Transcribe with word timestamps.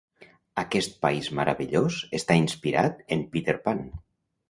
Aquest 0.61 0.95
país 1.03 1.29
meravellós 1.41 2.01
està 2.23 2.41
inspirat 2.43 3.07
en 3.19 3.25
Peter 3.37 3.61
Pan. 3.69 3.89